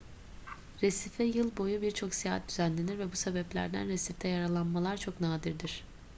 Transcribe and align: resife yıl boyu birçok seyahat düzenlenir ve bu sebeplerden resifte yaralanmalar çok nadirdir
resife 0.81 1.23
yıl 1.23 1.57
boyu 1.57 1.81
birçok 1.81 2.13
seyahat 2.13 2.49
düzenlenir 2.49 2.99
ve 2.99 3.11
bu 3.11 3.15
sebeplerden 3.15 3.87
resifte 3.87 4.27
yaralanmalar 4.27 4.97
çok 4.97 5.21
nadirdir 5.21 5.83